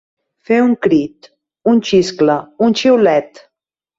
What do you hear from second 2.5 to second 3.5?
un xiulet.